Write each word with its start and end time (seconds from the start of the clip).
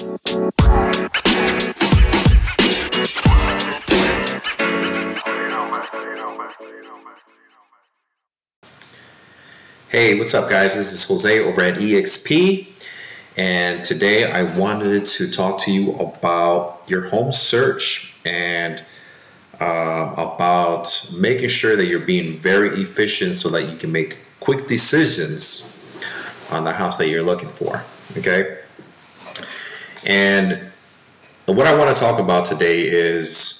Hey, 0.00 0.08
what's 10.18 10.32
up, 10.32 10.48
guys? 10.48 10.74
This 10.74 10.94
is 10.94 11.06
Jose 11.06 11.40
over 11.40 11.60
at 11.60 11.74
EXP, 11.74 12.66
and 13.36 13.84
today 13.84 14.24
I 14.24 14.44
wanted 14.58 15.04
to 15.04 15.30
talk 15.30 15.60
to 15.64 15.70
you 15.70 15.92
about 15.96 16.80
your 16.86 17.06
home 17.10 17.32
search 17.32 18.18
and 18.24 18.82
uh, 19.60 20.14
about 20.16 21.12
making 21.20 21.50
sure 21.50 21.76
that 21.76 21.84
you're 21.84 22.00
being 22.06 22.38
very 22.38 22.80
efficient 22.80 23.36
so 23.36 23.50
that 23.50 23.64
you 23.70 23.76
can 23.76 23.92
make 23.92 24.16
quick 24.40 24.66
decisions 24.66 25.76
on 26.50 26.64
the 26.64 26.72
house 26.72 26.96
that 26.96 27.08
you're 27.08 27.22
looking 27.22 27.50
for. 27.50 27.82
Okay, 28.16 28.59
and 30.06 30.70
what 31.46 31.66
I 31.66 31.76
want 31.76 31.96
to 31.96 32.00
talk 32.00 32.20
about 32.20 32.46
today 32.46 32.82
is 32.82 33.56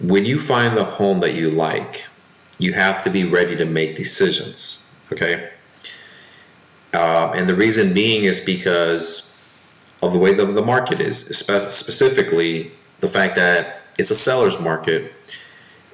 when 0.00 0.24
you 0.24 0.38
find 0.38 0.76
the 0.76 0.84
home 0.84 1.20
that 1.20 1.34
you 1.34 1.50
like 1.50 2.06
you 2.60 2.74
have 2.74 3.02
to 3.04 3.10
be 3.10 3.24
ready 3.24 3.56
to 3.56 3.64
make 3.64 3.96
decisions. 3.96 4.86
Okay. 5.12 5.50
Uh, 6.92 7.32
and 7.34 7.48
the 7.48 7.54
reason 7.54 7.94
being 7.94 8.24
is 8.24 8.40
because 8.40 9.26
of 10.02 10.12
the 10.12 10.18
way 10.18 10.34
the, 10.34 10.44
the 10.44 10.62
market 10.62 11.00
is, 11.00 11.38
spe- 11.38 11.70
specifically 11.70 12.72
the 13.00 13.08
fact 13.08 13.36
that 13.36 13.88
it's 13.98 14.10
a 14.10 14.16
seller's 14.16 14.60
market 14.60 15.12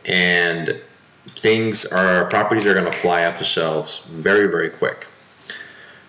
and 0.09 0.81
things 1.27 1.87
are, 1.93 2.29
properties 2.29 2.67
are 2.67 2.75
going 2.75 2.91
to 2.91 2.93
fly 2.93 3.27
off 3.27 3.39
the 3.39 3.45
shelves 3.45 4.05
very, 4.07 4.49
very 4.49 4.71
quick. 4.71 5.07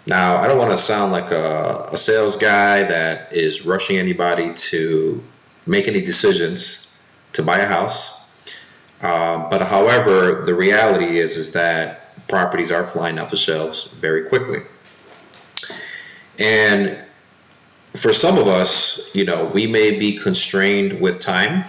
Now, 0.07 0.37
I 0.37 0.47
don't 0.47 0.57
want 0.57 0.71
to 0.71 0.77
sound 0.77 1.11
like 1.11 1.31
a, 1.31 1.89
a 1.91 1.97
sales 1.97 2.37
guy 2.37 2.83
that 2.83 3.33
is 3.33 3.65
rushing 3.65 3.97
anybody 3.97 4.53
to 4.53 5.23
make 5.65 5.87
any 5.87 6.01
decisions 6.01 7.01
to 7.33 7.43
buy 7.43 7.59
a 7.59 7.67
house 7.67 8.17
uh, 9.01 9.49
but 9.49 9.61
however, 9.61 10.43
the 10.45 10.53
reality 10.53 11.19
is 11.19 11.37
is 11.37 11.53
that 11.53 12.27
properties 12.27 12.71
are 12.71 12.83
flying 12.83 13.19
off 13.19 13.29
the 13.29 13.37
shelves 13.37 13.87
very 13.87 14.27
quickly. 14.27 14.61
And 16.39 16.97
for 17.95 18.13
some 18.13 18.37
of 18.37 18.47
us, 18.47 19.15
you 19.15 19.25
know, 19.25 19.45
we 19.45 19.67
may 19.67 19.99
be 19.99 20.17
constrained 20.17 20.99
with 20.99 21.19
time. 21.19 21.65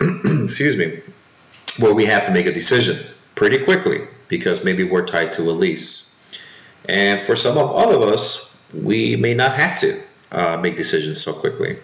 excuse 0.00 0.76
me, 0.76 1.00
where 1.78 1.94
we 1.94 2.06
have 2.06 2.26
to 2.26 2.32
make 2.32 2.46
a 2.46 2.52
decision 2.52 2.96
pretty 3.36 3.64
quickly 3.64 4.00
because 4.26 4.64
maybe 4.64 4.82
we're 4.82 5.04
tied 5.04 5.34
to 5.34 5.42
a 5.42 5.52
lease. 5.52 6.07
And 6.84 7.20
for 7.26 7.36
some 7.36 7.58
of 7.58 7.74
other 7.74 7.96
of 7.96 8.02
us, 8.02 8.62
we 8.72 9.16
may 9.16 9.34
not 9.34 9.54
have 9.54 9.78
to 9.80 10.00
uh, 10.32 10.56
make 10.58 10.76
decisions 10.76 11.20
so 11.20 11.32
quickly 11.32 11.78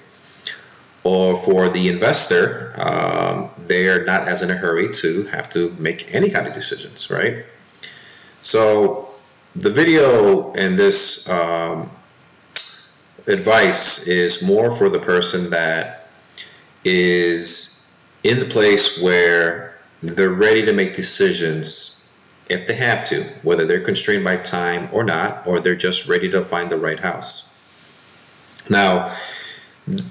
or 1.05 1.36
for 1.36 1.69
the 1.69 1.91
investor, 1.91 2.73
um, 2.77 3.51
they 3.59 3.89
are 3.89 4.05
not 4.05 4.27
as 4.27 4.41
in 4.41 4.51
a 4.51 4.55
hurry 4.55 4.91
to 4.91 5.25
have 5.25 5.51
to 5.51 5.70
make 5.78 6.14
any 6.14 6.31
kind 6.31 6.47
of 6.47 6.55
decisions, 6.55 7.11
right? 7.11 7.45
So 8.41 9.11
the 9.55 9.70
video 9.70 10.55
and 10.55 10.78
this 10.78 11.29
um, 11.29 11.91
advice 13.27 14.08
is 14.08 14.47
more 14.47 14.70
for 14.70 14.89
the 14.89 14.98
person 14.98 15.51
that 15.51 16.08
is 16.84 17.91
in 18.23 18.41
the 18.41 18.47
place 18.47 19.03
where 19.03 19.79
they're 20.03 20.31
ready 20.31 20.67
to 20.67 20.73
make 20.73 20.97
decisions 20.97 21.94
if 22.48 22.67
they 22.67 22.75
have 22.75 23.06
to, 23.06 23.23
whether 23.42 23.67
they're 23.67 23.81
constrained 23.81 24.25
by 24.25 24.37
time 24.37 24.89
or 24.92 25.05
not, 25.05 25.47
or 25.47 25.61
they're 25.61 25.77
just 25.77 26.09
ready 26.09 26.31
to 26.31 26.42
find 26.42 26.70
the 26.70 26.77
right 26.77 27.01
house. 27.01 27.51
Now, 28.69 29.14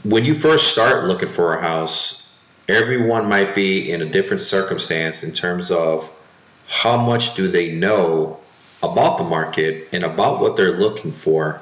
when 0.04 0.26
you 0.26 0.36
first 0.36 0.72
start 0.72 1.06
looking 1.06 1.30
for 1.30 1.56
a 1.56 1.62
house, 1.62 2.20
everyone 2.68 3.28
might 3.28 3.56
be 3.56 3.92
in 3.92 4.02
a 4.02 4.06
different 4.06 4.42
circumstance 4.42 5.24
in 5.24 5.34
terms 5.34 5.72
of 5.72 6.10
how 6.68 6.98
much 6.98 7.36
do 7.36 7.48
they 7.48 7.74
know 7.74 8.40
about 8.82 9.18
the 9.18 9.24
market 9.24 9.88
and 9.94 10.04
about 10.04 10.42
what 10.42 10.56
they're 10.56 10.78
looking 10.78 11.12
for 11.12 11.62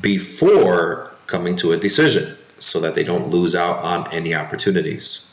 before 0.00 1.12
coming 1.26 1.56
to 1.56 1.72
a 1.72 1.76
decision 1.76 2.36
so 2.58 2.80
that 2.80 2.94
they 2.94 3.04
don't 3.04 3.28
lose 3.28 3.54
out 3.54 3.78
on 3.78 4.12
any 4.12 4.34
opportunities. 4.34 5.26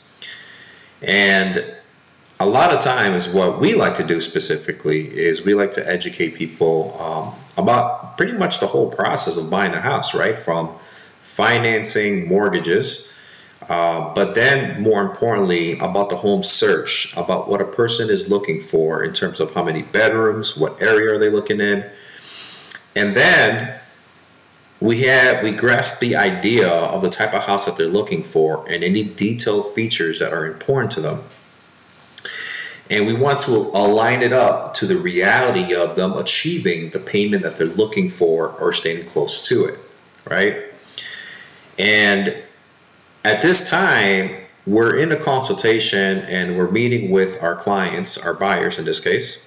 And 1.02 1.74
a 2.40 2.46
lot 2.46 2.72
of 2.72 2.80
times 2.80 3.28
what 3.28 3.60
we 3.60 3.74
like 3.74 3.96
to 3.96 4.04
do 4.04 4.20
specifically 4.20 5.02
is 5.02 5.44
we 5.44 5.54
like 5.54 5.72
to 5.72 5.88
educate 5.88 6.36
people 6.36 6.96
um, 7.00 7.34
about 7.56 8.16
pretty 8.16 8.32
much 8.32 8.60
the 8.60 8.66
whole 8.66 8.90
process 8.90 9.36
of 9.36 9.50
buying 9.50 9.74
a 9.74 9.80
house, 9.80 10.14
right? 10.14 10.38
From 10.38 10.74
financing, 11.22 12.28
mortgages, 12.28 13.14
uh, 13.68 14.14
but 14.14 14.34
then 14.34 14.80
more 14.82 15.02
importantly 15.02 15.78
about 15.78 16.10
the 16.10 16.16
home 16.16 16.44
search, 16.44 17.16
about 17.16 17.48
what 17.48 17.60
a 17.60 17.64
person 17.64 18.08
is 18.08 18.30
looking 18.30 18.62
for 18.62 19.02
in 19.02 19.12
terms 19.12 19.40
of 19.40 19.52
how 19.52 19.64
many 19.64 19.82
bedrooms, 19.82 20.56
what 20.56 20.80
area 20.80 21.12
are 21.12 21.18
they 21.18 21.30
looking 21.30 21.60
in, 21.60 21.84
and 22.94 23.16
then 23.16 23.74
we 24.80 25.02
have 25.02 25.42
we 25.42 25.50
grasp 25.50 26.00
the 26.00 26.16
idea 26.16 26.68
of 26.68 27.02
the 27.02 27.10
type 27.10 27.34
of 27.34 27.44
house 27.44 27.66
that 27.66 27.76
they're 27.76 27.88
looking 27.88 28.22
for 28.22 28.68
and 28.68 28.84
any 28.84 29.02
detailed 29.02 29.74
features 29.74 30.20
that 30.20 30.32
are 30.32 30.46
important 30.46 30.92
to 30.92 31.00
them. 31.00 31.20
And 32.90 33.06
we 33.06 33.14
want 33.14 33.40
to 33.40 33.52
align 33.52 34.22
it 34.22 34.32
up 34.32 34.74
to 34.74 34.86
the 34.86 34.96
reality 34.96 35.74
of 35.74 35.94
them 35.94 36.12
achieving 36.14 36.90
the 36.90 36.98
payment 36.98 37.42
that 37.42 37.56
they're 37.56 37.66
looking 37.66 38.08
for 38.08 38.48
or 38.48 38.72
staying 38.72 39.06
close 39.06 39.48
to 39.48 39.66
it, 39.66 39.78
right? 40.28 40.64
And 41.78 42.34
at 43.24 43.42
this 43.42 43.68
time, 43.68 44.36
we're 44.66 44.96
in 44.98 45.12
a 45.12 45.16
consultation 45.16 46.18
and 46.18 46.56
we're 46.56 46.70
meeting 46.70 47.10
with 47.10 47.42
our 47.42 47.56
clients, 47.56 48.24
our 48.24 48.34
buyers 48.34 48.78
in 48.78 48.84
this 48.84 49.02
case, 49.02 49.44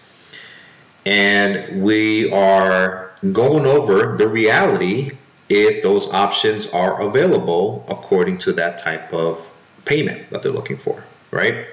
and 1.05 1.83
we 1.83 2.31
are 2.31 3.11
going 3.31 3.65
over 3.65 4.17
the 4.17 4.27
reality 4.27 5.11
if 5.49 5.83
those 5.83 6.13
options 6.13 6.73
are 6.73 7.01
available 7.01 7.85
according 7.89 8.37
to 8.39 8.53
that 8.53 8.77
type 8.79 9.13
of 9.13 9.47
payment 9.85 10.29
that 10.29 10.41
they're 10.41 10.51
looking 10.51 10.77
for, 10.77 11.03
right? 11.29 11.67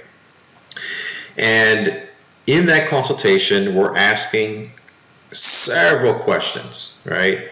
And 1.38 2.02
in 2.46 2.66
that 2.66 2.88
consultation, 2.88 3.74
we're 3.74 3.96
asking 3.96 4.70
several 5.32 6.14
questions, 6.14 7.06
right? 7.08 7.50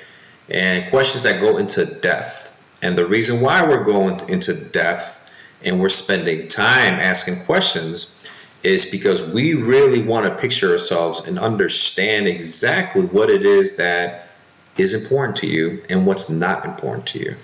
And 0.49 0.91
questions 0.91 1.25
that 1.25 1.41
go 1.41 1.59
into 1.59 1.85
depth 1.87 2.57
and 2.83 2.97
the 2.97 3.07
reason 3.07 3.41
why 3.41 3.67
we're 3.67 3.85
going 3.85 4.29
into 4.29 4.55
depth 4.55 5.23
and 5.65 5.81
we're 5.81 5.89
spending 5.89 6.49
time 6.49 6.95
asking 6.95 7.45
questions 7.45 8.23
is 8.63 8.91
because 8.91 9.33
we 9.33 9.55
really 9.55 10.03
want 10.03 10.27
to 10.27 10.41
picture 10.41 10.73
ourselves 10.73 11.27
and 11.27 11.39
understand 11.39 12.27
exactly 12.27 13.03
what 13.03 13.31
it 13.31 13.45
is 13.45 13.77
that 13.77 14.29
is 14.77 15.03
important 15.03 15.39
to 15.39 15.47
you 15.47 15.83
and 15.89 16.07
what's 16.07 16.29
not 16.29 16.65
important 16.65 17.07
to 17.07 17.19
you. 17.19 17.35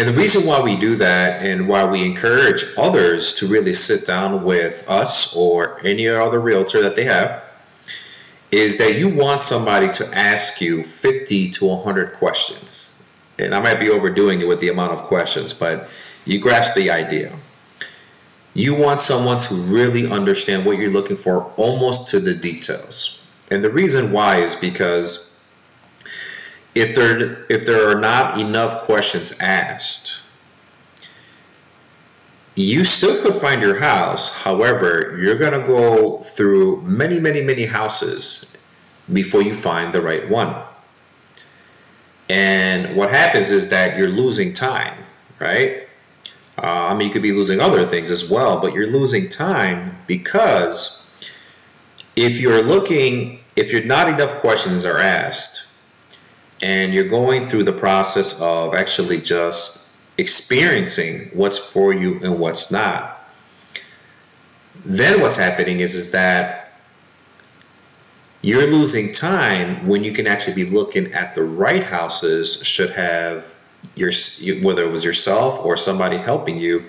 And 0.00 0.08
the 0.08 0.14
reason 0.14 0.46
why 0.46 0.62
we 0.62 0.76
do 0.76 0.96
that 0.96 1.42
and 1.42 1.68
why 1.68 1.84
we 1.84 2.06
encourage 2.06 2.64
others 2.78 3.34
to 3.36 3.46
really 3.48 3.74
sit 3.74 4.06
down 4.06 4.44
with 4.44 4.88
us 4.88 5.36
or 5.36 5.78
any 5.84 6.08
other 6.08 6.40
realtor 6.40 6.82
that 6.84 6.96
they 6.96 7.04
have 7.04 7.44
is 8.50 8.78
that 8.78 8.98
you 8.98 9.10
want 9.14 9.42
somebody 9.42 9.90
to 9.90 10.10
ask 10.16 10.62
you 10.62 10.84
50 10.84 11.50
to 11.50 11.66
100 11.66 12.14
questions 12.14 13.00
and 13.40 13.54
I 13.54 13.60
might 13.60 13.80
be 13.80 13.90
overdoing 13.90 14.40
it 14.40 14.48
with 14.48 14.60
the 14.60 14.68
amount 14.68 14.92
of 14.92 15.00
questions, 15.04 15.52
but 15.52 15.88
you 16.26 16.40
grasp 16.40 16.74
the 16.74 16.90
idea. 16.90 17.32
You 18.54 18.74
want 18.74 19.00
someone 19.00 19.38
to 19.38 19.54
really 19.54 20.10
understand 20.10 20.66
what 20.66 20.78
you're 20.78 20.90
looking 20.90 21.16
for 21.16 21.44
almost 21.56 22.08
to 22.08 22.20
the 22.20 22.34
details. 22.34 23.16
And 23.50 23.64
the 23.64 23.70
reason 23.70 24.12
why 24.12 24.38
is 24.38 24.56
because 24.56 25.29
if 26.74 26.94
there 26.94 27.44
if 27.50 27.66
there 27.66 27.90
are 27.90 28.00
not 28.00 28.40
enough 28.40 28.82
questions 28.82 29.40
asked, 29.40 30.22
you 32.54 32.84
still 32.84 33.22
could 33.22 33.40
find 33.40 33.62
your 33.62 33.78
house. 33.78 34.36
However, 34.36 35.18
you're 35.20 35.38
going 35.38 35.58
to 35.58 35.66
go 35.66 36.18
through 36.18 36.82
many, 36.82 37.20
many, 37.20 37.42
many 37.42 37.64
houses 37.64 38.54
before 39.12 39.42
you 39.42 39.52
find 39.52 39.92
the 39.92 40.02
right 40.02 40.28
one. 40.28 40.62
And 42.28 42.96
what 42.96 43.10
happens 43.10 43.50
is 43.50 43.70
that 43.70 43.98
you're 43.98 44.08
losing 44.08 44.54
time, 44.54 44.96
right? 45.40 45.88
Uh, 46.56 46.66
I 46.66 46.94
mean, 46.94 47.08
you 47.08 47.12
could 47.12 47.22
be 47.22 47.32
losing 47.32 47.60
other 47.60 47.86
things 47.86 48.10
as 48.10 48.30
well, 48.30 48.60
but 48.60 48.74
you're 48.74 48.86
losing 48.86 49.30
time 49.30 49.96
because 50.06 50.98
if 52.16 52.40
you're 52.40 52.62
looking, 52.62 53.40
if 53.56 53.72
you're 53.72 53.84
not 53.84 54.08
enough 54.08 54.40
questions 54.40 54.84
are 54.84 54.98
asked, 54.98 55.66
and 56.62 56.92
you're 56.92 57.08
going 57.08 57.46
through 57.46 57.64
the 57.64 57.72
process 57.72 58.40
of 58.40 58.74
actually 58.74 59.20
just 59.20 59.88
experiencing 60.18 61.30
what's 61.34 61.58
for 61.58 61.92
you 61.92 62.20
and 62.22 62.38
what's 62.38 62.70
not, 62.70 63.18
then 64.84 65.20
what's 65.20 65.36
happening 65.36 65.80
is 65.80 65.94
is 65.94 66.12
that 66.12 66.72
you're 68.42 68.66
losing 68.66 69.12
time 69.12 69.86
when 69.86 70.02
you 70.02 70.12
can 70.12 70.26
actually 70.26 70.64
be 70.64 70.70
looking 70.70 71.12
at 71.12 71.34
the 71.34 71.42
right 71.42 71.84
houses 71.84 72.62
should 72.62 72.90
have 72.90 73.54
your 73.94 74.12
whether 74.62 74.84
it 74.84 74.90
was 74.90 75.04
yourself 75.04 75.64
or 75.64 75.76
somebody 75.76 76.16
helping 76.16 76.58
you. 76.58 76.84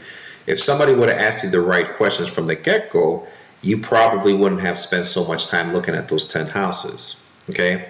If 0.47 0.59
somebody 0.59 0.93
would 0.93 1.09
have 1.09 1.19
asked 1.19 1.43
you 1.43 1.49
the 1.49 1.61
right 1.61 1.87
questions 1.87 2.29
from 2.29 2.47
the 2.47 2.55
get-go 2.55 3.27
you 3.61 3.77
probably 3.77 4.33
wouldn't 4.33 4.61
have 4.61 4.77
spent 4.77 5.07
so 5.07 5.25
much 5.25 5.47
time 5.47 5.73
looking 5.73 5.95
at 5.95 6.09
those 6.09 6.27
10 6.27 6.47
houses 6.47 7.25
okay 7.49 7.89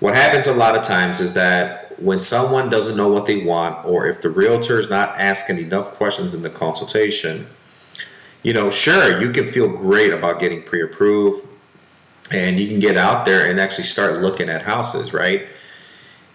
what 0.00 0.14
happens 0.14 0.46
a 0.46 0.54
lot 0.54 0.76
of 0.76 0.82
times 0.82 1.20
is 1.20 1.34
that 1.34 2.00
when 2.00 2.20
someone 2.20 2.70
doesn't 2.70 2.96
know 2.96 3.12
what 3.12 3.26
they 3.26 3.44
want 3.44 3.86
or 3.86 4.06
if 4.06 4.20
the 4.20 4.28
realtor 4.28 4.78
is 4.78 4.90
not 4.90 5.16
asking 5.16 5.58
enough 5.58 5.94
questions 5.94 6.34
in 6.34 6.42
the 6.42 6.50
consultation 6.50 7.46
you 8.42 8.52
know 8.52 8.70
sure 8.70 9.20
you 9.20 9.30
can 9.30 9.44
feel 9.44 9.68
great 9.68 10.12
about 10.12 10.40
getting 10.40 10.62
pre-approved 10.62 11.46
and 12.32 12.58
you 12.58 12.68
can 12.68 12.80
get 12.80 12.96
out 12.96 13.24
there 13.24 13.50
and 13.50 13.60
actually 13.60 13.84
start 13.84 14.20
looking 14.20 14.48
at 14.48 14.62
houses, 14.62 15.12
right? 15.12 15.48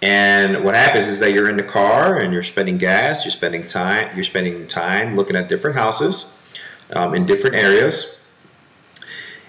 And 0.02 0.64
what 0.64 0.76
happens 0.76 1.08
is 1.08 1.20
that 1.20 1.34
you're 1.34 1.50
in 1.50 1.58
the 1.58 1.64
car 1.64 2.20
and 2.20 2.32
you're 2.32 2.44
spending 2.44 2.78
gas, 2.78 3.26
you're 3.26 3.32
spending 3.32 3.68
time, 3.68 4.16
you're 4.16 4.24
spending 4.24 4.68
time 4.68 5.16
looking 5.16 5.36
at 5.36 5.50
different 5.50 5.76
houses 5.76 6.36
um, 6.94 7.16
in 7.16 7.26
different 7.26 7.58
areas. 7.58 8.16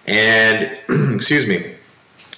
And 0.07 0.81
excuse 1.15 1.47
me, 1.47 1.75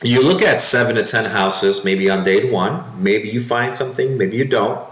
you 0.02 0.22
look 0.22 0.42
at 0.42 0.60
seven 0.60 0.96
to 0.96 1.04
ten 1.04 1.24
houses, 1.24 1.84
maybe 1.84 2.10
on 2.10 2.24
day 2.24 2.50
one. 2.50 3.02
Maybe 3.02 3.28
you 3.28 3.40
find 3.40 3.76
something, 3.76 4.18
maybe 4.18 4.36
you 4.36 4.44
don't. 4.44 4.86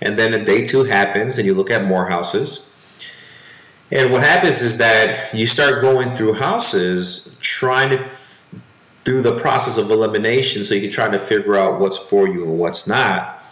And 0.00 0.18
then 0.18 0.32
a 0.34 0.44
day 0.44 0.64
two 0.64 0.84
happens, 0.84 1.38
and 1.38 1.46
you 1.46 1.54
look 1.54 1.70
at 1.70 1.84
more 1.84 2.06
houses. 2.06 2.66
And 3.92 4.12
what 4.12 4.22
happens 4.22 4.62
is 4.62 4.78
that 4.78 5.34
you 5.34 5.46
start 5.46 5.82
going 5.82 6.10
through 6.10 6.34
houses 6.34 7.38
trying 7.40 7.90
to 7.90 8.04
through 9.04 9.22
the 9.22 9.38
process 9.38 9.78
of 9.78 9.90
elimination 9.90 10.62
so 10.62 10.74
you 10.74 10.82
can 10.82 10.90
try 10.90 11.10
to 11.10 11.18
figure 11.18 11.56
out 11.56 11.80
what's 11.80 11.98
for 11.98 12.28
you 12.28 12.44
and 12.44 12.58
what's 12.58 12.86
not. 12.86 13.42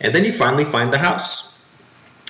And 0.00 0.14
then 0.14 0.24
you 0.24 0.32
finally 0.32 0.64
find 0.64 0.92
the 0.92 0.98
house. 0.98 1.48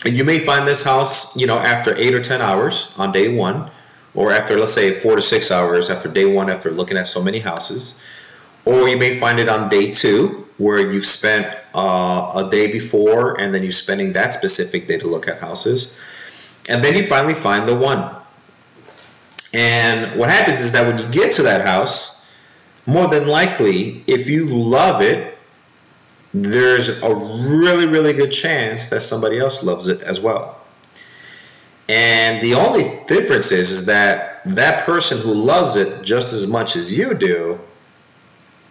And 0.05 0.17
you 0.17 0.25
may 0.25 0.39
find 0.39 0.69
this 0.69 0.83
house, 0.83 1.37
you 1.37 1.47
know, 1.47 1.59
after 1.59 1.97
eight 1.97 2.15
or 2.15 2.23
10 2.23 2.41
hours 2.41 2.95
on 2.99 3.13
day 3.13 3.35
one, 3.35 3.71
or 4.15 4.33
after, 4.33 4.59
let's 4.59 4.75
say, 4.75 4.93
four 4.93 5.17
to 5.17 5.23
six 5.23 5.51
hours 5.51 5.91
after 5.91 6.09
day 6.09 6.25
one, 6.25 6.51
after 6.51 6.71
looking 6.71 6.97
at 6.97 7.07
so 7.07 7.23
many 7.23 7.39
houses. 7.39 8.05
Or 8.65 8.89
you 8.89 8.97
may 8.97 9.17
find 9.19 9.39
it 9.39 9.49
on 9.49 9.69
day 9.69 9.93
two, 9.93 10.49
where 10.59 10.79
you've 10.79 11.07
spent 11.07 11.57
uh, 11.75 12.45
a 12.47 12.51
day 12.51 12.71
before 12.71 13.41
and 13.41 13.55
then 13.55 13.63
you're 13.63 13.73
spending 13.73 14.13
that 14.13 14.33
specific 14.33 14.87
day 14.87 14.99
to 14.99 15.07
look 15.07 15.27
at 15.29 15.41
houses. 15.41 15.99
And 16.69 16.85
then 16.85 16.95
you 16.95 17.05
finally 17.05 17.35
find 17.35 17.67
the 17.67 17.75
one. 17.75 18.15
And 19.55 20.19
what 20.19 20.29
happens 20.29 20.61
is 20.61 20.73
that 20.73 20.87
when 20.87 20.99
you 20.99 21.11
get 21.11 21.35
to 21.35 21.43
that 21.45 21.67
house, 21.67 22.31
more 22.87 23.09
than 23.09 23.27
likely, 23.27 24.05
if 24.07 24.29
you 24.29 24.47
love 24.47 25.01
it, 25.01 25.37
there's 26.33 27.03
a 27.03 27.15
really, 27.15 27.87
really 27.87 28.13
good 28.13 28.31
chance 28.31 28.91
that 28.91 29.01
somebody 29.03 29.39
else 29.39 29.65
loves 29.65 29.89
it 29.89 30.03
as 30.03 30.21
well. 30.21 30.60
And 31.91 32.41
the 32.41 32.55
only 32.55 32.85
difference 33.09 33.51
is, 33.51 33.73
is 33.73 33.87
that 33.87 34.45
that 34.45 34.87
person 34.87 35.19
who 35.19 35.35
loves 35.35 35.75
it 35.75 36.05
just 36.05 36.33
as 36.33 36.47
much 36.47 36.77
as 36.77 36.97
you 36.97 37.15
do 37.15 37.59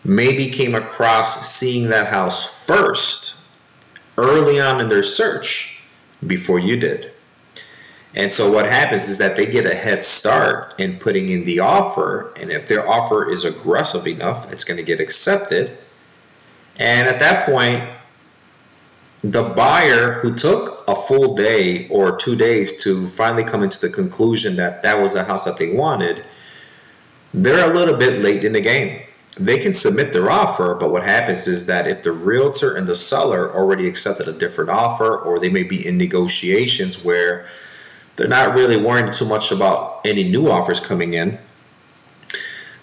maybe 0.05 0.51
came 0.51 0.73
across 0.73 1.45
seeing 1.49 1.89
that 1.89 2.07
house 2.07 2.65
first 2.65 3.35
early 4.17 4.61
on 4.61 4.79
in 4.79 4.87
their 4.87 5.03
search 5.03 5.83
before 6.25 6.59
you 6.59 6.77
did. 6.77 7.11
And 8.15 8.31
so 8.31 8.53
what 8.53 8.65
happens 8.65 9.09
is 9.09 9.17
that 9.17 9.35
they 9.35 9.47
get 9.47 9.65
a 9.65 9.75
head 9.75 10.01
start 10.01 10.79
in 10.79 10.97
putting 10.97 11.27
in 11.27 11.43
the 11.43 11.59
offer. 11.59 12.31
And 12.37 12.49
if 12.49 12.69
their 12.69 12.87
offer 12.87 13.29
is 13.29 13.43
aggressive 13.43 14.07
enough, 14.07 14.53
it's 14.53 14.63
going 14.63 14.77
to 14.77 14.83
get 14.83 15.01
accepted. 15.01 15.77
And 16.77 17.05
at 17.05 17.19
that 17.19 17.45
point, 17.45 17.83
the 19.21 19.43
buyer 19.43 20.13
who 20.13 20.35
took 20.35 20.78
a 20.91 20.95
full 20.95 21.35
day 21.35 21.87
or 21.89 22.17
two 22.17 22.35
days 22.35 22.83
to 22.83 23.05
finally 23.07 23.43
come 23.43 23.63
into 23.63 23.79
the 23.79 23.89
conclusion 23.89 24.57
that 24.57 24.83
that 24.83 24.99
was 24.99 25.13
the 25.13 25.23
house 25.23 25.45
that 25.45 25.57
they 25.57 25.73
wanted, 25.73 26.23
they're 27.33 27.69
a 27.69 27.73
little 27.73 27.97
bit 27.97 28.21
late 28.21 28.43
in 28.43 28.53
the 28.53 28.61
game. 28.61 29.01
They 29.39 29.59
can 29.59 29.73
submit 29.73 30.11
their 30.11 30.29
offer, 30.29 30.75
but 30.75 30.91
what 30.91 31.03
happens 31.03 31.47
is 31.47 31.67
that 31.67 31.87
if 31.87 32.03
the 32.03 32.11
realtor 32.11 32.75
and 32.75 32.87
the 32.87 32.95
seller 32.95 33.53
already 33.53 33.87
accepted 33.87 34.27
a 34.27 34.33
different 34.33 34.71
offer, 34.71 35.17
or 35.17 35.39
they 35.39 35.49
may 35.49 35.63
be 35.63 35.85
in 35.85 35.97
negotiations 35.97 37.03
where 37.03 37.45
they're 38.19 38.27
not 38.27 38.53
really 38.53 38.75
worrying 38.75 39.13
too 39.13 39.25
much 39.25 39.53
about 39.53 40.01
any 40.05 40.29
new 40.29 40.49
offers 40.49 40.85
coming 40.85 41.13
in. 41.13 41.37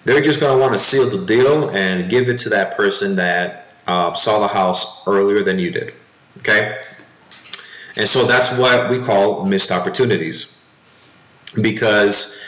They're 0.05 0.23
just 0.23 0.41
going 0.41 0.57
to 0.57 0.61
want 0.63 0.73
to 0.73 0.79
seal 0.79 1.11
the 1.11 1.27
deal 1.27 1.69
and 1.69 2.09
give 2.09 2.31
it 2.31 2.39
to 2.39 2.51
that 2.51 2.77
person 2.79 3.17
that 3.17 3.71
uh, 3.87 4.15
saw 4.15 4.41
the 4.41 4.49
house 4.49 5.07
earlier 5.07 5.43
than 5.43 5.59
you 5.59 5.73
did. 5.73 5.93
Okay? 6.39 6.81
And 7.97 8.09
so 8.09 8.27
that's 8.27 8.59
what 8.59 8.91
we 8.91 8.99
call 8.99 9.47
missed 9.47 9.73
opportunities. 9.73 10.53
Because 11.61 12.43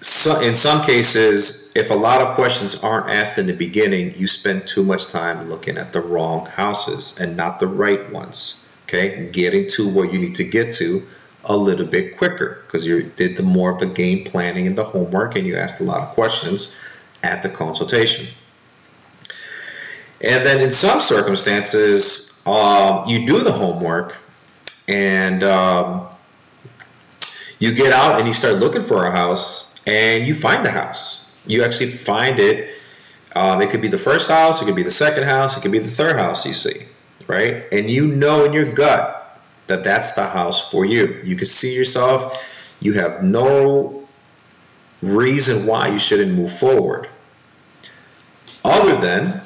so 0.00 0.40
in 0.40 0.56
some 0.56 0.84
cases, 0.84 1.76
if 1.76 1.90
a 1.90 1.94
lot 1.94 2.22
of 2.22 2.34
questions 2.34 2.82
aren't 2.82 3.10
asked 3.10 3.38
in 3.38 3.46
the 3.46 3.52
beginning, 3.52 4.14
you 4.16 4.26
spend 4.26 4.66
too 4.66 4.82
much 4.82 5.08
time 5.08 5.48
looking 5.48 5.78
at 5.78 5.92
the 5.92 6.00
wrong 6.00 6.46
houses 6.46 7.20
and 7.20 7.36
not 7.36 7.60
the 7.60 7.66
right 7.66 8.10
ones. 8.10 8.68
Okay? 8.84 9.30
Getting 9.30 9.68
to 9.68 9.94
where 9.94 10.06
you 10.06 10.18
need 10.18 10.36
to 10.36 10.44
get 10.44 10.72
to 10.74 11.02
a 11.44 11.56
little 11.56 11.86
bit 11.86 12.16
quicker 12.16 12.62
because 12.66 12.86
you 12.86 13.02
did 13.02 13.36
the 13.36 13.42
more 13.42 13.70
of 13.70 13.78
the 13.78 13.86
game 13.86 14.24
planning 14.24 14.66
and 14.66 14.76
the 14.76 14.84
homework 14.84 15.36
and 15.36 15.46
you 15.46 15.56
asked 15.56 15.80
a 15.80 15.84
lot 15.84 16.00
of 16.00 16.08
questions 16.10 16.80
at 17.22 17.42
the 17.42 17.48
consultation. 17.48 18.26
And 20.20 20.46
then 20.46 20.60
in 20.60 20.70
some 20.70 21.00
circumstances, 21.00 22.21
um, 22.46 23.08
you 23.08 23.26
do 23.26 23.40
the 23.40 23.52
homework 23.52 24.18
and 24.88 25.42
um, 25.42 26.06
you 27.58 27.74
get 27.74 27.92
out 27.92 28.18
and 28.18 28.26
you 28.26 28.34
start 28.34 28.56
looking 28.56 28.82
for 28.82 29.06
a 29.06 29.10
house 29.10 29.80
and 29.86 30.26
you 30.26 30.34
find 30.34 30.64
the 30.64 30.70
house. 30.70 31.44
You 31.46 31.64
actually 31.64 31.90
find 31.90 32.38
it. 32.38 32.74
Um, 33.34 33.62
it 33.62 33.70
could 33.70 33.80
be 33.80 33.88
the 33.88 33.98
first 33.98 34.30
house, 34.30 34.60
it 34.60 34.66
could 34.66 34.76
be 34.76 34.82
the 34.82 34.90
second 34.90 35.24
house, 35.24 35.56
it 35.56 35.62
could 35.62 35.72
be 35.72 35.78
the 35.78 35.88
third 35.88 36.16
house 36.16 36.46
you 36.46 36.52
see, 36.52 36.82
right? 37.26 37.64
And 37.72 37.88
you 37.88 38.06
know 38.06 38.44
in 38.44 38.52
your 38.52 38.74
gut 38.74 39.40
that 39.68 39.84
that's 39.84 40.12
the 40.14 40.26
house 40.26 40.70
for 40.70 40.84
you. 40.84 41.20
You 41.24 41.36
can 41.36 41.46
see 41.46 41.74
yourself. 41.74 42.76
You 42.80 42.94
have 42.94 43.24
no 43.24 44.06
reason 45.00 45.66
why 45.66 45.88
you 45.88 45.98
shouldn't 45.98 46.32
move 46.32 46.52
forward 46.52 47.08
other 48.64 48.96
than 48.96 49.41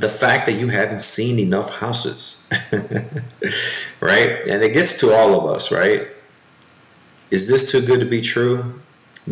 the 0.00 0.08
fact 0.08 0.46
that 0.46 0.54
you 0.54 0.68
haven't 0.68 1.00
seen 1.00 1.38
enough 1.38 1.78
houses. 1.78 2.42
right? 4.00 4.46
And 4.46 4.62
it 4.62 4.72
gets 4.72 5.00
to 5.00 5.12
all 5.12 5.38
of 5.38 5.54
us, 5.54 5.70
right? 5.70 6.08
Is 7.30 7.48
this 7.48 7.70
too 7.70 7.82
good 7.82 8.00
to 8.00 8.06
be 8.06 8.22
true? 8.22 8.80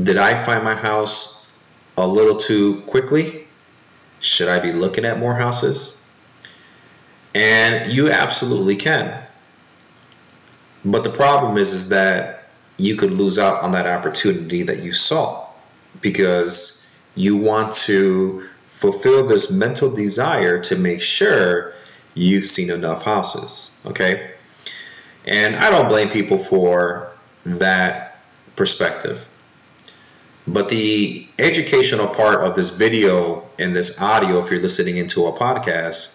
Did 0.00 0.18
I 0.18 0.34
find 0.36 0.62
my 0.62 0.74
house 0.74 1.50
a 1.96 2.06
little 2.06 2.36
too 2.36 2.82
quickly? 2.82 3.46
Should 4.20 4.48
I 4.48 4.58
be 4.58 4.72
looking 4.72 5.06
at 5.06 5.18
more 5.18 5.34
houses? 5.34 6.00
And 7.34 7.90
you 7.90 8.10
absolutely 8.10 8.76
can. 8.76 9.22
But 10.84 11.02
the 11.02 11.10
problem 11.10 11.56
is, 11.56 11.72
is 11.72 11.88
that 11.88 12.48
you 12.76 12.96
could 12.96 13.12
lose 13.12 13.38
out 13.38 13.62
on 13.62 13.72
that 13.72 13.86
opportunity 13.86 14.64
that 14.64 14.82
you 14.82 14.92
saw 14.92 15.46
because 16.00 16.94
you 17.14 17.38
want 17.38 17.72
to 17.72 18.48
fulfill 18.78 19.26
this 19.26 19.50
mental 19.50 19.92
desire 19.92 20.60
to 20.60 20.76
make 20.76 21.02
sure 21.02 21.74
you've 22.14 22.44
seen 22.44 22.70
enough 22.70 23.04
houses. 23.04 23.76
Okay. 23.84 24.30
And 25.26 25.56
I 25.56 25.70
don't 25.70 25.88
blame 25.88 26.10
people 26.10 26.38
for 26.38 27.10
that 27.44 28.20
perspective. 28.54 29.28
But 30.46 30.68
the 30.68 31.26
educational 31.40 32.06
part 32.06 32.44
of 32.46 32.54
this 32.54 32.70
video 32.70 33.48
and 33.58 33.74
this 33.74 34.00
audio, 34.00 34.38
if 34.44 34.50
you're 34.52 34.62
listening 34.62 34.96
into 34.96 35.26
a 35.26 35.32
podcast, 35.32 36.14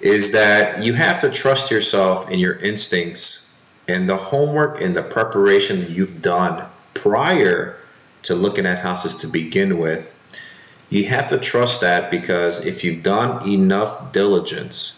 is 0.00 0.32
that 0.32 0.82
you 0.84 0.92
have 0.92 1.20
to 1.20 1.30
trust 1.30 1.70
yourself 1.70 2.30
and 2.30 2.38
your 2.38 2.56
instincts 2.56 3.58
and 3.88 4.06
the 4.06 4.18
homework 4.18 4.82
and 4.82 4.94
the 4.94 5.02
preparation 5.02 5.86
you've 5.88 6.20
done 6.20 6.68
prior 6.92 7.78
to 8.22 8.34
looking 8.34 8.66
at 8.66 8.78
houses 8.78 9.16
to 9.22 9.28
begin 9.28 9.78
with, 9.78 10.14
you 10.90 11.04
have 11.04 11.28
to 11.28 11.38
trust 11.38 11.82
that 11.82 12.10
because 12.10 12.66
if 12.66 12.84
you've 12.84 13.02
done 13.02 13.48
enough 13.48 14.12
diligence 14.12 14.96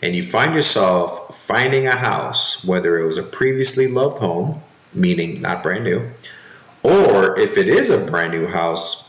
and 0.00 0.14
you 0.14 0.22
find 0.22 0.54
yourself 0.54 1.36
finding 1.36 1.88
a 1.88 1.96
house, 1.96 2.64
whether 2.64 2.98
it 2.98 3.06
was 3.06 3.18
a 3.18 3.24
previously 3.24 3.88
loved 3.88 4.18
home, 4.18 4.62
meaning 4.94 5.42
not 5.42 5.64
brand 5.64 5.84
new, 5.84 6.08
or 6.84 7.38
if 7.38 7.58
it 7.58 7.66
is 7.66 7.90
a 7.90 8.08
brand 8.08 8.32
new 8.32 8.46
house, 8.46 9.02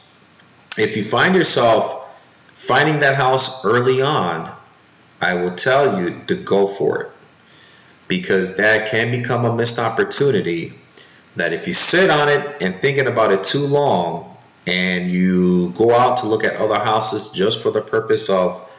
if 0.77 0.97
you 0.97 1.03
find 1.03 1.35
yourself 1.35 2.03
finding 2.55 2.99
that 2.99 3.15
house 3.15 3.63
early 3.63 4.01
on, 4.01 4.51
I 5.21 5.35
will 5.35 5.55
tell 5.55 6.01
you 6.01 6.23
to 6.27 6.35
go 6.35 6.65
for 6.67 7.03
it 7.03 7.11
because 8.07 8.57
that 8.57 8.89
can 8.89 9.11
become 9.11 9.45
a 9.45 9.55
missed 9.55 9.77
opportunity 9.77 10.73
that 11.35 11.53
if 11.53 11.67
you 11.67 11.73
sit 11.73 12.09
on 12.09 12.29
it 12.29 12.61
and 12.61 12.73
thinking 12.75 13.05
about 13.05 13.31
it 13.31 13.43
too 13.43 13.67
long 13.67 14.36
and 14.67 15.09
you 15.09 15.69
go 15.69 15.95
out 15.95 16.17
to 16.17 16.27
look 16.27 16.43
at 16.43 16.57
other 16.57 16.77
houses 16.77 17.31
just 17.31 17.63
for 17.63 17.71
the 17.71 17.81
purpose 17.81 18.29
of 18.29 18.69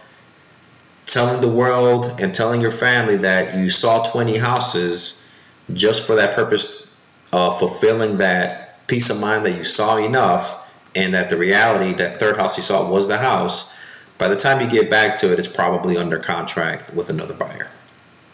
telling 1.07 1.41
the 1.41 1.49
world 1.49 2.21
and 2.21 2.35
telling 2.35 2.61
your 2.61 2.71
family 2.71 3.17
that 3.17 3.57
you 3.57 3.71
saw 3.71 4.05
20 4.05 4.37
houses 4.37 5.27
just 5.73 6.07
for 6.07 6.17
that 6.17 6.35
purpose 6.35 6.95
of 7.33 7.59
fulfilling 7.59 8.19
that 8.19 8.87
peace 8.87 9.09
of 9.09 9.19
mind 9.19 9.47
that 9.47 9.57
you 9.57 9.65
saw 9.65 9.97
enough 9.97 10.65
and 10.95 11.15
that 11.15 11.31
the 11.31 11.37
reality 11.37 11.95
that 11.95 12.21
third 12.21 12.37
house 12.37 12.59
you 12.59 12.63
saw 12.63 12.91
was 12.91 13.09
the 13.09 13.17
house 13.17 13.75
by 14.19 14.29
the 14.29 14.37
time 14.37 14.61
you 14.61 14.69
get 14.69 14.91
back 14.91 15.17
to 15.17 15.33
it 15.33 15.39
it's 15.39 15.49
probably 15.49 15.97
under 15.97 16.19
contract 16.19 16.95
with 16.95 17.09
another 17.09 17.35
buyer. 17.35 17.69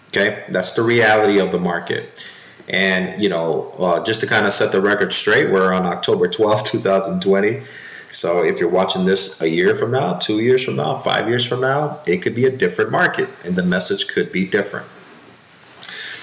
Okay? 0.09 0.45
That's 0.49 0.75
the 0.75 0.83
reality 0.83 1.39
of 1.39 1.53
the 1.53 1.61
market 1.61 2.34
and 2.69 3.23
you 3.23 3.29
know 3.29 3.71
uh, 3.79 4.05
just 4.05 4.21
to 4.21 4.27
kind 4.27 4.47
of 4.47 4.53
set 4.53 4.73
the 4.73 4.81
record 4.81 5.13
straight 5.13 5.51
we're 5.51 5.73
on 5.73 5.85
october 5.87 6.29
12th, 6.29 6.67
2020 6.71 7.63
so 8.11 8.45
if 8.45 8.61
you're 8.61 8.71
watching 8.71 9.05
this 9.05 9.41
a 9.43 9.49
year 9.49 9.75
from 9.75 9.91
now 9.91 10.15
two 10.15 10.41
years 10.41 10.65
from 10.65 10.77
now 10.77 10.97
five 10.97 11.29
years 11.29 11.47
from 11.47 11.61
now 11.61 11.99
it 12.07 12.23
could 12.23 12.35
be 12.35 12.47
a 12.47 12.51
different 12.51 12.91
market 12.91 13.29
and 13.45 13.55
the 13.55 13.63
message 13.63 14.09
could 14.09 14.33
be 14.33 14.47
different 14.47 14.87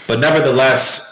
but 0.08 0.20
nevertheless 0.20 1.12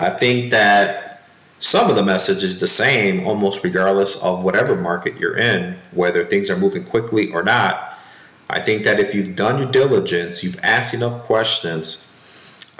I 0.00 0.08
think 0.08 0.52
that 0.52 1.22
some 1.58 1.90
of 1.90 1.96
the 1.96 2.02
message 2.02 2.42
is 2.42 2.58
the 2.58 2.66
same 2.66 3.26
almost 3.26 3.62
regardless 3.62 4.22
of 4.22 4.42
whatever 4.42 4.74
market 4.74 5.20
you're 5.20 5.36
in, 5.36 5.76
whether 5.92 6.24
things 6.24 6.50
are 6.50 6.56
moving 6.56 6.84
quickly 6.84 7.32
or 7.32 7.42
not. 7.42 7.98
I 8.48 8.60
think 8.60 8.84
that 8.84 8.98
if 8.98 9.14
you've 9.14 9.36
done 9.36 9.60
your 9.60 9.70
diligence, 9.70 10.42
you've 10.42 10.58
asked 10.62 10.94
enough 10.94 11.24
questions, 11.24 12.09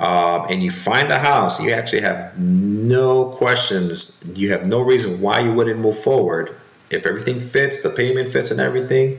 uh, 0.01 0.47
and 0.49 0.63
you 0.63 0.71
find 0.71 1.11
the 1.11 1.19
house, 1.19 1.63
you 1.63 1.73
actually 1.73 2.01
have 2.01 2.39
no 2.39 3.27
questions, 3.27 4.25
you 4.35 4.53
have 4.53 4.65
no 4.65 4.81
reason 4.81 5.21
why 5.21 5.41
you 5.41 5.53
wouldn't 5.53 5.79
move 5.79 5.99
forward. 5.99 6.57
If 6.89 7.05
everything 7.05 7.39
fits, 7.39 7.83
the 7.83 7.91
payment 7.91 8.31
fits, 8.31 8.51
and 8.51 8.61
everything, 8.61 9.19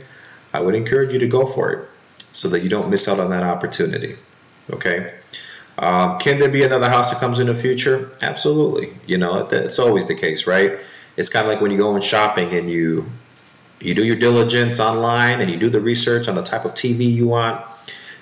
I 0.51 0.59
would 0.59 0.73
encourage 0.73 1.13
you 1.13 1.19
to 1.19 1.27
go 1.27 1.45
for 1.45 1.71
it 1.71 1.89
so 2.31 2.49
that 2.49 2.63
you 2.63 2.69
don't 2.69 2.89
miss 2.89 3.07
out 3.07 3.19
on 3.19 3.29
that 3.29 3.43
opportunity. 3.43 4.17
Okay. 4.71 5.13
Um, 5.77 6.17
can 6.17 6.39
there 6.39 6.49
be 6.49 6.63
another 6.63 6.89
house 6.89 7.11
that 7.11 7.19
comes 7.19 7.39
in 7.39 7.45
the 7.47 7.53
future? 7.53 8.11
Absolutely. 8.19 8.91
You 9.05 9.19
know, 9.19 9.47
it's 9.51 9.77
always 9.77 10.07
the 10.07 10.15
case, 10.15 10.47
right? 10.47 10.79
It's 11.15 11.29
kind 11.29 11.45
of 11.45 11.53
like 11.53 11.61
when 11.61 11.69
you 11.69 11.77
go 11.77 11.95
in 11.95 12.01
shopping 12.01 12.53
and 12.53 12.67
you 12.67 13.05
you 13.79 13.93
do 13.93 14.03
your 14.03 14.15
diligence 14.15 14.79
online 14.79 15.41
and 15.41 15.49
you 15.49 15.57
do 15.57 15.69
the 15.69 15.81
research 15.81 16.27
on 16.27 16.35
the 16.35 16.43
type 16.43 16.65
of 16.65 16.73
TV 16.73 17.11
you 17.11 17.27
want. 17.27 17.65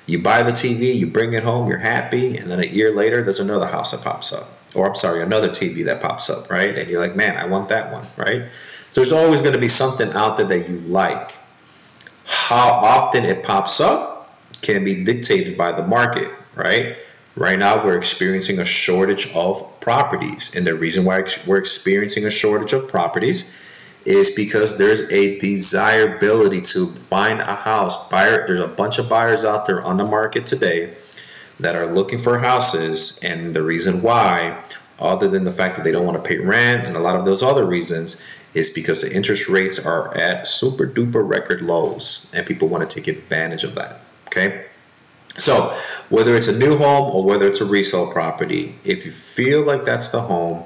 You 0.10 0.20
buy 0.22 0.44
the 0.44 0.51
TV, 0.51 0.96
you 0.96 1.08
bring 1.08 1.34
it 1.34 1.44
home, 1.44 1.70
you're 1.70 1.78
happy, 1.78 2.38
and 2.38 2.50
then 2.50 2.60
a 2.60 2.66
year 2.66 2.92
later, 2.92 3.22
there's 3.24 3.39
another 3.39 3.68
house 3.68 3.92
that 3.92 4.04
pops 4.04 4.34
up, 4.34 4.48
or 4.74 4.88
I'm 4.88 4.96
sorry, 4.96 5.22
another 5.22 5.50
TV 5.50 5.86
that 5.86 6.01
pops 6.01 6.30
up, 6.30 6.50
right? 6.50 6.78
And 6.78 6.89
you're 6.89 7.00
like, 7.00 7.16
man, 7.16 7.38
I 7.38 7.46
want 7.46 7.70
that 7.70 7.94
one, 7.94 8.06
right? 8.18 8.50
So 8.89 9.01
there's 9.01 9.13
always 9.13 9.42
going 9.42 9.54
to 9.54 9.60
be 9.60 9.68
something 9.68 10.12
out 10.13 10.38
there 10.38 10.48
that 10.48 10.70
you 10.70 10.78
like. 10.78 11.32
How 12.25 12.70
often 12.70 13.25
it 13.25 13.44
pops 13.44 13.80
up 13.80 14.32
can 14.62 14.84
be 14.84 15.04
dictated 15.04 15.58
by 15.58 15.72
the 15.72 15.86
market, 15.86 16.30
right? 16.56 16.98
Right 17.36 17.58
now, 17.58 17.86
we're 17.86 17.98
experiencing 17.98 18.60
a 18.60 18.66
shortage 18.66 19.34
of 19.36 19.80
properties. 19.80 20.56
And 20.56 20.66
the 20.66 20.75
reason 20.75 21.06
why 21.06 21.24
we're 21.46 21.58
experiencing 21.58 22.25
a 22.25 22.32
shortage 22.32 22.74
of 22.74 22.89
properties 22.89 23.56
is 24.06 24.32
because 24.32 24.77
there's 24.77 25.12
a 25.12 25.39
desirability 25.39 26.62
to 26.62 26.88
find 26.88 27.41
a 27.41 27.56
house. 27.56 28.10
Buyer, 28.10 28.48
there's 28.48 28.62
a 28.62 28.68
bunch 28.68 29.00
of 29.00 29.10
buyers 29.10 29.46
out 29.46 29.65
there 29.65 29.82
on 29.82 29.98
the 29.98 30.06
market 30.06 30.48
today 30.48 30.96
that 31.60 31.75
are 31.75 31.88
looking 31.88 32.20
for 32.20 32.39
houses. 32.39 33.20
And 33.24 33.53
the 33.53 33.62
reason 33.62 34.01
why, 34.01 34.63
other 35.00 35.27
than 35.27 35.44
the 35.44 35.51
fact 35.51 35.75
that 35.75 35.84
they 35.84 35.91
don't 35.91 36.06
want 36.06 36.24
to 36.24 36.27
pay 36.27 36.38
rent 36.38 36.88
and 36.88 36.96
a 36.96 37.00
lot 37.00 37.18
of 37.18 37.25
those 37.25 37.44
other 37.44 37.65
reasons, 37.65 38.25
is 38.53 38.72
because 38.72 39.01
the 39.01 39.15
interest 39.15 39.50
rates 39.50 39.86
are 39.86 40.15
at 40.18 40.48
super 40.48 40.88
duper 40.88 41.27
record 41.27 41.62
lows 41.62 42.32
and 42.36 42.48
people 42.48 42.68
want 42.68 42.89
to 42.89 43.00
take 43.00 43.08
advantage 43.08 43.63
of 43.63 43.75
that. 43.75 44.01
Okay. 44.27 44.65
So, 45.38 45.74
whether 46.10 46.36
it's 46.36 46.48
a 46.48 46.58
new 46.58 46.77
home 46.77 47.15
or 47.15 47.24
whether 47.24 47.48
it's 47.48 47.62
a 47.62 47.65
resale 47.65 48.12
property, 48.12 48.75
if 48.84 49.06
you 49.06 49.12
feel 49.12 49.62
like 49.62 49.86
that's 49.86 50.10
the 50.10 50.20
home, 50.20 50.63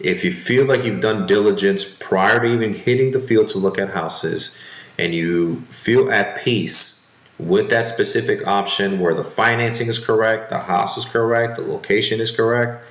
if 0.00 0.24
you 0.24 0.32
feel 0.32 0.66
like 0.66 0.84
you've 0.84 1.00
done 1.00 1.26
diligence 1.26 1.96
prior 1.96 2.40
to 2.40 2.46
even 2.46 2.74
hitting 2.74 3.12
the 3.12 3.20
field 3.20 3.48
to 3.48 3.58
look 3.58 3.78
at 3.78 3.90
houses, 3.90 4.58
and 4.98 5.14
you 5.14 5.60
feel 5.70 6.10
at 6.10 6.42
peace 6.42 6.98
with 7.38 7.70
that 7.70 7.88
specific 7.88 8.46
option 8.46 9.00
where 9.00 9.14
the 9.14 9.24
financing 9.24 9.88
is 9.88 10.04
correct, 10.04 10.50
the 10.50 10.58
house 10.58 10.98
is 10.98 11.04
correct, 11.04 11.56
the 11.56 11.62
location 11.62 12.20
is 12.20 12.34
correct, 12.34 12.84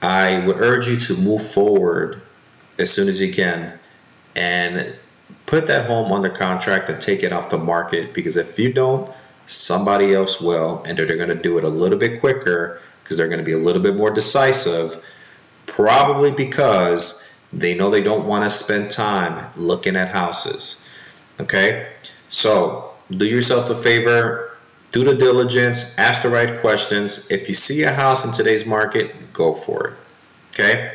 I 0.00 0.44
would 0.46 0.56
urge 0.58 0.86
you 0.88 0.96
to 0.96 1.16
move 1.16 1.42
forward 1.42 2.22
as 2.78 2.92
soon 2.92 3.08
as 3.08 3.20
you 3.20 3.32
can 3.32 3.78
and 4.34 4.94
put 5.46 5.68
that 5.68 5.86
home 5.86 6.12
under 6.12 6.28
contract 6.28 6.88
and 6.88 7.00
take 7.00 7.22
it 7.22 7.32
off 7.32 7.50
the 7.50 7.58
market 7.58 8.14
because 8.14 8.36
if 8.36 8.58
you 8.58 8.72
don't, 8.72 9.10
somebody 9.46 10.14
else 10.14 10.40
will, 10.40 10.82
and 10.86 10.98
they're 10.98 11.16
going 11.16 11.28
to 11.28 11.34
do 11.34 11.58
it 11.58 11.64
a 11.64 11.68
little 11.68 11.98
bit 11.98 12.20
quicker 12.20 12.80
because 13.02 13.16
they're 13.16 13.28
going 13.28 13.38
to 13.38 13.44
be 13.44 13.52
a 13.52 13.58
little 13.58 13.82
bit 13.82 13.94
more 13.94 14.10
decisive, 14.10 15.04
probably 15.76 16.30
because 16.30 17.38
they 17.52 17.76
know 17.76 17.90
they 17.90 18.02
don't 18.02 18.26
want 18.26 18.44
to 18.44 18.50
spend 18.50 18.90
time 18.90 19.50
looking 19.56 19.94
at 19.94 20.08
houses. 20.08 20.88
Okay? 21.38 21.88
So, 22.30 22.92
do 23.10 23.26
yourself 23.26 23.68
a 23.68 23.74
favor, 23.74 24.56
do 24.90 25.04
the 25.04 25.14
diligence, 25.14 25.98
ask 25.98 26.22
the 26.22 26.30
right 26.30 26.60
questions. 26.62 27.30
If 27.30 27.48
you 27.48 27.54
see 27.54 27.82
a 27.82 27.92
house 27.92 28.24
in 28.24 28.32
today's 28.32 28.66
market, 28.66 29.34
go 29.34 29.52
for 29.52 29.88
it. 29.88 29.94
Okay? 30.54 30.92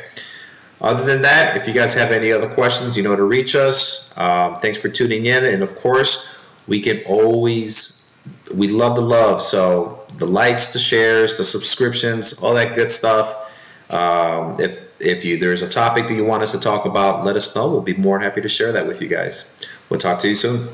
Other 0.80 1.04
than 1.04 1.22
that, 1.22 1.56
if 1.56 1.68
you 1.68 1.74
guys 1.74 1.94
have 1.94 2.10
any 2.10 2.32
other 2.32 2.52
questions, 2.52 2.96
you 2.96 3.04
know 3.04 3.14
to 3.14 3.22
reach 3.22 3.54
us. 3.54 4.12
Um, 4.18 4.56
thanks 4.56 4.78
for 4.78 4.88
tuning 4.88 5.26
in. 5.26 5.44
And 5.44 5.62
of 5.62 5.76
course, 5.76 6.36
we 6.66 6.80
can 6.80 7.04
always 7.06 8.02
we 8.52 8.68
love 8.68 8.96
the 8.96 9.02
love. 9.02 9.42
So 9.42 10.04
the 10.16 10.26
likes, 10.26 10.72
the 10.72 10.80
shares, 10.80 11.38
the 11.38 11.44
subscriptions, 11.44 12.42
all 12.42 12.54
that 12.54 12.74
good 12.74 12.90
stuff. 12.90 13.41
Um, 13.92 14.60
if 14.60 15.00
if 15.00 15.24
you 15.24 15.38
there's 15.38 15.62
a 15.62 15.68
topic 15.68 16.08
that 16.08 16.14
you 16.14 16.24
want 16.24 16.42
us 16.42 16.52
to 16.52 16.60
talk 16.60 16.84
about, 16.84 17.24
let 17.24 17.36
us 17.36 17.54
know. 17.54 17.70
We'll 17.70 17.82
be 17.82 17.94
more 17.94 18.20
happy 18.20 18.40
to 18.40 18.48
share 18.48 18.72
that 18.72 18.86
with 18.86 19.02
you 19.02 19.08
guys. 19.08 19.66
We'll 19.88 20.00
talk 20.00 20.20
to 20.20 20.28
you 20.28 20.36
soon. 20.36 20.66